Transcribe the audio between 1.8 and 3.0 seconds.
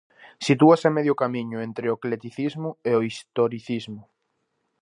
o eclecticismo e